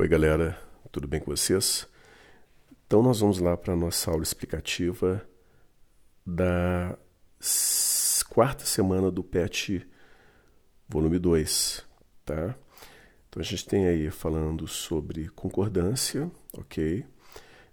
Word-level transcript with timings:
Oi, 0.00 0.08
galera, 0.08 0.58
tudo 0.90 1.06
bem 1.06 1.20
com 1.20 1.30
vocês? 1.30 1.86
Então, 2.86 3.02
nós 3.02 3.20
vamos 3.20 3.38
lá 3.38 3.54
para 3.54 3.74
a 3.74 3.76
nossa 3.76 4.10
aula 4.10 4.22
explicativa 4.22 5.20
da 6.24 6.96
quarta 8.30 8.64
semana 8.64 9.10
do 9.10 9.22
PET 9.22 9.86
volume 10.88 11.18
2, 11.18 11.84
tá? 12.24 12.56
Então, 13.28 13.42
a 13.42 13.44
gente 13.44 13.66
tem 13.66 13.88
aí 13.88 14.10
falando 14.10 14.66
sobre 14.66 15.28
concordância, 15.28 16.30
ok? 16.56 17.04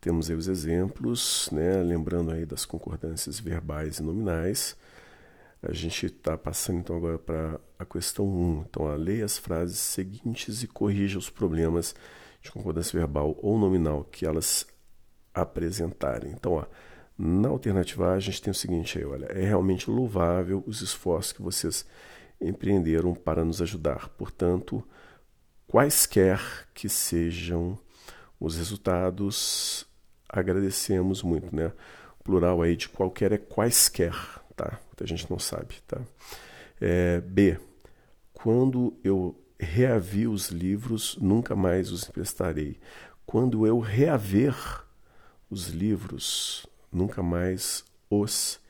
Temos 0.00 0.28
aí 0.28 0.34
os 0.34 0.48
exemplos, 0.48 1.48
né? 1.52 1.80
Lembrando 1.84 2.32
aí 2.32 2.44
das 2.44 2.64
concordâncias 2.64 3.38
verbais 3.38 3.98
e 3.98 4.02
nominais. 4.02 4.76
A 5.62 5.72
gente 5.72 6.06
está 6.06 6.38
passando 6.38 6.78
então 6.78 6.96
agora 6.96 7.18
para 7.18 7.60
a 7.78 7.84
questão 7.84 8.26
1. 8.26 8.64
Então, 8.68 8.84
ó, 8.84 8.94
leia 8.94 9.24
as 9.24 9.38
frases 9.38 9.78
seguintes 9.78 10.62
e 10.62 10.68
corrija 10.68 11.18
os 11.18 11.28
problemas 11.28 11.94
de 12.40 12.50
concordância 12.50 12.98
verbal 12.98 13.36
ou 13.42 13.58
nominal 13.58 14.04
que 14.04 14.24
elas 14.24 14.66
apresentarem. 15.34 16.30
Então, 16.32 16.52
ó, 16.52 16.64
na 17.16 17.48
alternativa 17.48 18.12
A, 18.12 18.14
a 18.14 18.20
gente 18.20 18.40
tem 18.40 18.50
o 18.50 18.54
seguinte 18.54 18.98
aí, 18.98 19.04
olha, 19.04 19.26
é 19.26 19.44
realmente 19.44 19.90
louvável 19.90 20.62
os 20.66 20.80
esforços 20.80 21.32
que 21.32 21.42
vocês 21.42 21.84
empreenderam 22.40 23.12
para 23.14 23.44
nos 23.44 23.60
ajudar. 23.60 24.08
Portanto, 24.10 24.84
quaisquer 25.66 26.40
que 26.72 26.88
sejam 26.88 27.76
os 28.38 28.56
resultados, 28.56 29.84
agradecemos 30.28 31.22
muito, 31.22 31.54
né? 31.54 31.72
O 32.20 32.22
plural 32.22 32.62
aí 32.62 32.76
de 32.76 32.88
qualquer 32.88 33.32
é 33.32 33.38
quaisquer, 33.38 34.14
tá? 34.58 34.80
Muita 34.86 35.06
gente 35.06 35.30
não 35.30 35.38
sabe, 35.38 35.76
tá? 35.86 36.00
É, 36.80 37.20
B. 37.20 37.58
Quando 38.34 38.98
eu 39.04 39.40
reavi 39.58 40.26
os 40.26 40.48
livros, 40.48 41.16
nunca 41.20 41.54
mais 41.54 41.90
os 41.90 42.08
emprestarei. 42.08 42.78
Quando 43.24 43.66
eu 43.66 43.78
reaver 43.78 44.54
os 45.48 45.68
livros, 45.68 46.66
nunca 46.92 47.22
mais 47.22 47.84
os 48.10 48.60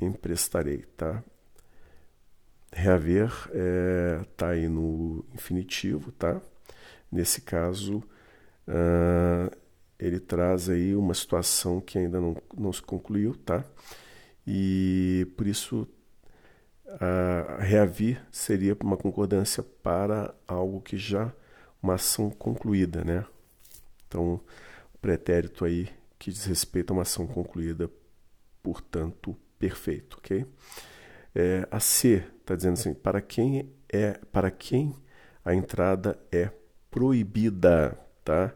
emprestarei, 0.00 0.84
tá? 0.96 1.22
Reaver 2.72 3.30
é, 3.52 4.24
tá 4.36 4.48
aí 4.50 4.68
no 4.68 5.24
infinitivo, 5.34 6.10
tá? 6.12 6.40
Nesse 7.10 7.42
caso, 7.42 7.98
uh, 8.66 9.54
ele 9.98 10.18
traz 10.18 10.70
aí 10.70 10.96
uma 10.96 11.12
situação 11.12 11.80
que 11.80 11.98
ainda 11.98 12.18
não, 12.20 12.34
não 12.56 12.72
se 12.72 12.80
concluiu, 12.80 13.34
tá? 13.34 13.64
E 14.46 15.26
por 15.36 15.46
isso 15.46 15.88
a 17.00 17.62
reavir 17.62 18.22
seria 18.30 18.76
uma 18.82 18.96
concordância 18.96 19.62
para 19.62 20.34
algo 20.46 20.80
que 20.80 20.96
já 20.96 21.32
uma 21.82 21.94
ação 21.94 22.30
concluída, 22.30 23.02
né? 23.04 23.24
Então, 24.06 24.40
o 24.94 24.98
pretérito 24.98 25.64
aí 25.64 25.88
que 26.18 26.30
diz 26.30 26.44
respeito 26.44 26.92
a 26.92 26.94
uma 26.94 27.02
ação 27.02 27.26
concluída, 27.26 27.90
portanto, 28.62 29.36
perfeito, 29.58 30.18
ok? 30.18 30.46
É, 31.34 31.66
a 31.70 31.80
C 31.80 32.24
está 32.40 32.54
dizendo 32.54 32.74
assim, 32.74 32.94
para 32.94 33.20
quem 33.20 33.72
é, 33.88 34.12
para 34.30 34.50
quem 34.50 34.94
a 35.44 35.54
entrada 35.54 36.18
é 36.30 36.50
proibida, 36.90 37.98
tá? 38.24 38.54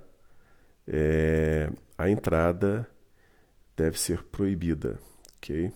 É, 0.86 1.70
a 1.98 2.08
entrada 2.08 2.88
deve 3.76 3.98
ser 3.98 4.22
proibida, 4.24 4.98
ok? 5.46 5.72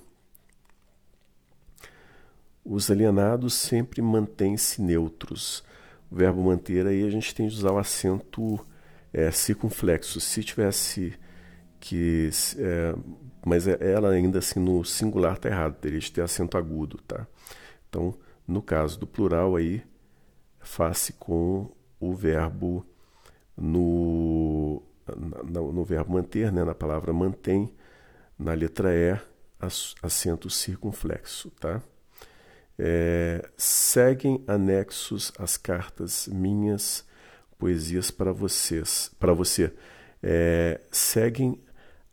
Os 2.65 2.91
alienados 2.91 3.55
sempre 3.55 4.03
mantêm-se 4.03 4.83
neutros. 4.83 5.65
O 6.11 6.17
verbo 6.17 6.43
manter 6.43 6.87
aí 6.87 7.07
a 7.07 7.11
gente 7.11 7.35
tem 7.35 7.49
de 7.49 7.55
usar 7.55 7.73
o 7.73 7.79
acento 7.79 8.65
é, 9.13 9.31
circunflexo. 9.31 10.21
Se 10.21 10.43
tivesse 10.43 11.15
que. 11.79 12.31
É, 12.59 12.95
mas 13.47 13.67
é, 13.67 13.79
ela 13.81 14.11
ainda 14.11 14.41
assim 14.41 14.61
no 14.61 14.85
singular 14.85 15.35
está 15.35 15.49
errado, 15.49 15.77
teria 15.77 15.99
de 15.99 16.13
ter 16.13 16.21
acento 16.21 16.59
agudo, 16.59 16.99
tá? 17.07 17.27
Então, 17.89 18.15
no 18.47 18.61
caso 18.61 18.99
do 18.99 19.07
plural 19.07 19.57
aí, 19.57 19.83
face 20.59 21.13
com 21.15 21.71
o 21.99 22.13
verbo 22.15 22.85
no, 23.57 24.83
no, 25.45 25.73
no 25.73 25.85
verbo 25.85 26.13
manter, 26.13 26.53
né, 26.53 26.65
na 26.65 26.75
palavra 26.75 27.13
mantém, 27.13 27.73
na 28.39 28.53
letra 28.55 28.95
E, 28.95 29.19
acento 30.03 30.49
circunflexo, 30.49 31.51
tá? 31.53 31.83
É, 32.79 33.47
seguem 33.57 34.43
anexos 34.47 35.33
as 35.39 35.57
cartas 35.57 36.27
minhas 36.27 37.05
poesias 37.59 38.11
para 38.11 38.33
vocês, 38.33 39.11
para 39.19 39.35
você. 39.35 39.73
É, 40.23 40.81
seguem 40.91 41.63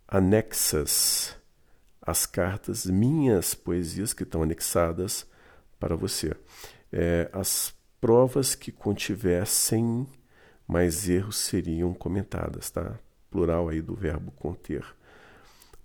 anexas 0.07 1.35
as 2.01 2.25
cartas 2.25 2.85
minhas 2.85 3.53
poesias 3.53 4.13
que 4.13 4.23
estão 4.23 4.43
anexadas 4.43 5.25
para 5.79 5.95
você. 5.95 6.33
É, 6.91 7.29
as 7.33 7.73
provas 7.99 8.55
que 8.55 8.71
contivessem 8.71 10.07
mais 10.67 11.09
erros 11.09 11.37
seriam 11.37 11.93
comentadas, 11.93 12.69
tá? 12.69 12.97
Plural 13.29 13.69
aí 13.69 13.81
do 13.81 13.95
verbo 13.95 14.31
conter. 14.31 14.85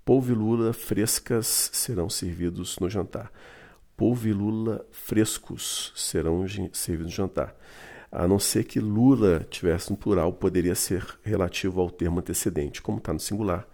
Polvo 0.04 0.32
e 0.32 0.34
lula 0.34 0.72
frescas 0.72 1.70
serão 1.72 2.10
servidos 2.10 2.78
no 2.78 2.90
jantar 2.90 3.30
polvo 4.02 4.26
e 4.26 4.32
lula 4.32 4.84
frescos 4.90 5.92
serão 5.94 6.44
servidos 6.72 7.12
no 7.12 7.16
jantar. 7.16 7.54
A 8.10 8.26
não 8.26 8.36
ser 8.36 8.64
que 8.64 8.80
lula 8.80 9.46
tivesse 9.48 9.92
no 9.92 9.96
plural, 9.96 10.32
poderia 10.32 10.74
ser 10.74 11.06
relativo 11.22 11.80
ao 11.80 11.88
termo 11.88 12.18
antecedente. 12.18 12.82
Como 12.82 12.98
está 12.98 13.12
no 13.12 13.20
singular, 13.20 13.64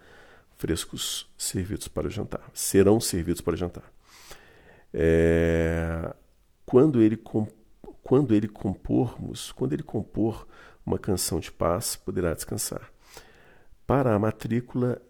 frescos 0.56 1.28
servidos 1.36 1.88
para 1.88 2.06
o 2.06 2.10
jantar. 2.10 2.42
Serão 2.52 3.00
servidos 3.00 3.40
para 3.40 3.54
o 3.54 3.56
jantar. 3.56 3.90
É, 4.92 6.14
quando, 6.66 7.00
ele, 7.00 7.18
quando 8.02 8.34
ele 8.34 8.48
compormos, 8.48 9.50
quando 9.52 9.72
ele 9.72 9.82
compor 9.82 10.46
uma 10.84 10.98
canção 10.98 11.40
de 11.40 11.50
paz, 11.50 11.96
poderá 11.96 12.34
descansar. 12.34 12.92
Para 13.86 14.14
a 14.14 14.18
matrícula 14.18 15.00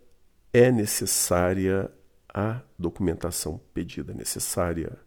é 0.52 0.70
necessária 0.70 1.90
a 2.32 2.60
documentação 2.78 3.60
pedida, 3.72 4.12
necessária 4.14 4.98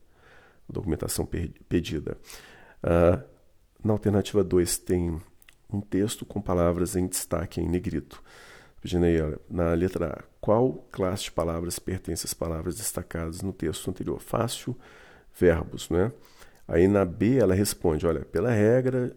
documentação 0.68 1.28
pedida. 1.68 2.18
Uh, 2.84 3.24
na 3.84 3.94
alternativa 3.94 4.44
2 4.44 4.78
tem 4.80 5.22
um 5.72 5.82
texto 5.82 6.26
com 6.26 6.42
palavras 6.42 6.96
em 6.96 7.08
destaque 7.08 7.62
em 7.62 7.68
negrito. 7.68 8.22
Olha, 8.84 9.40
na 9.50 9.74
letra 9.74 10.08
A, 10.08 10.24
qual 10.40 10.88
classe 10.92 11.26
de 11.26 11.32
palavras 11.32 11.78
pertence 11.78 12.26
às 12.26 12.34
palavras 12.34 12.78
destacadas 12.78 13.42
no 13.42 13.54
texto 13.54 13.90
anterior? 13.90 14.20
Fácil, 14.20 14.76
verbos, 15.38 15.90
né? 15.90 16.12
Aí 16.68 16.88
na 16.88 17.06
B 17.06 17.38
ela 17.38 17.54
responde, 17.54 18.08
olha, 18.08 18.26
pela 18.26 18.50
regra 18.50 19.16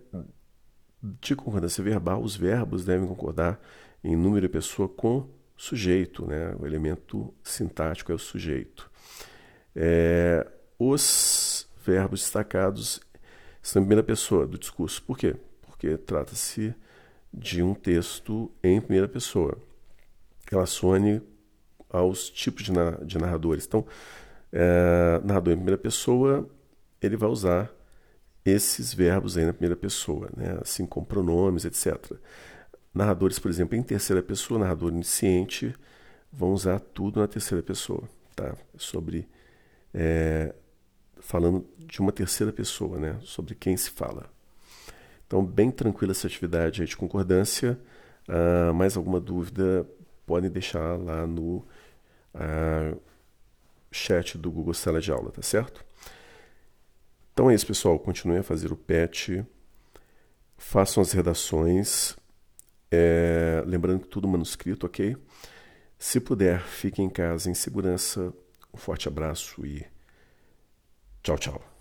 de 1.02 1.34
concordância 1.34 1.82
verbal, 1.82 2.22
os 2.22 2.36
verbos 2.36 2.84
devem 2.84 3.06
concordar 3.06 3.60
em 4.02 4.16
número 4.16 4.44
e 4.44 4.48
pessoa 4.48 4.88
com 4.88 5.28
sujeito, 5.56 6.26
né? 6.26 6.54
O 6.58 6.66
elemento 6.66 7.32
sintático 7.42 8.12
é 8.12 8.14
o 8.14 8.18
sujeito. 8.18 8.90
É, 9.74 10.46
os 10.78 11.68
verbos 11.84 12.20
destacados 12.20 13.00
estão 13.62 13.82
em 13.82 13.84
primeira 13.84 14.02
pessoa 14.02 14.46
do 14.46 14.58
discurso. 14.58 15.02
Por 15.02 15.18
quê? 15.18 15.36
Porque 15.62 15.96
trata-se 15.96 16.74
de 17.32 17.62
um 17.62 17.74
texto 17.74 18.50
em 18.62 18.80
primeira 18.80 19.08
pessoa. 19.08 19.58
Relacione 20.50 21.22
aos 21.90 22.28
tipos 22.30 22.64
de, 22.64 22.72
de 23.04 23.18
narradores. 23.18 23.66
Então, 23.66 23.86
é, 24.52 25.20
narrador 25.24 25.52
em 25.52 25.56
primeira 25.56 25.78
pessoa, 25.78 26.48
ele 27.00 27.16
vai 27.16 27.28
usar 27.28 27.72
esses 28.44 28.92
verbos 28.92 29.38
aí 29.38 29.44
na 29.44 29.52
primeira 29.52 29.76
pessoa, 29.76 30.28
né? 30.36 30.58
assim 30.60 30.84
como 30.84 31.06
pronomes, 31.06 31.64
etc. 31.64 32.12
Narradores, 32.94 33.38
por 33.38 33.50
exemplo, 33.50 33.76
em 33.76 33.82
terceira 33.82 34.22
pessoa, 34.22 34.60
narrador 34.60 34.92
onisciente, 34.92 35.74
vão 36.32 36.52
usar 36.52 36.78
tudo 36.78 37.20
na 37.20 37.26
terceira 37.26 37.62
pessoa, 37.62 38.04
tá? 38.36 38.54
Sobre 38.76 39.28
é, 39.92 40.54
falando 41.18 41.66
de 41.78 42.00
uma 42.00 42.12
terceira 42.12 42.52
pessoa, 42.52 42.98
né? 42.98 43.18
Sobre 43.22 43.54
quem 43.54 43.76
se 43.76 43.90
fala. 43.90 44.30
Então, 45.26 45.44
bem 45.44 45.70
tranquila 45.70 46.12
essa 46.12 46.26
atividade 46.26 46.84
de 46.84 46.96
concordância. 46.96 47.78
Uh, 48.28 48.72
mais 48.72 48.96
alguma 48.96 49.20
dúvida, 49.20 49.86
podem 50.26 50.50
deixar 50.50 50.98
lá 50.98 51.26
no 51.26 51.64
uh, 52.34 53.00
chat 53.90 54.38
do 54.38 54.50
Google 54.50 54.74
Sala 54.74 55.00
de 55.00 55.10
Aula, 55.10 55.30
tá 55.30 55.42
certo? 55.42 55.84
Então 57.32 57.50
é 57.50 57.54
isso, 57.54 57.66
pessoal. 57.66 57.98
Continuem 57.98 58.40
a 58.40 58.42
fazer 58.42 58.72
o 58.72 58.76
PET, 58.76 59.44
façam 60.56 61.02
as 61.02 61.12
redações, 61.12 62.16
é, 62.94 63.62
lembrando 63.66 64.00
que 64.00 64.08
tudo 64.08 64.28
manuscrito, 64.28 64.86
ok? 64.86 65.16
Se 65.98 66.20
puder, 66.20 66.60
fique 66.62 67.02
em 67.02 67.08
casa 67.08 67.50
em 67.50 67.54
segurança. 67.54 68.32
Um 68.72 68.76
forte 68.76 69.08
abraço 69.08 69.64
e 69.66 69.86
tchau, 71.22 71.38
tchau. 71.38 71.73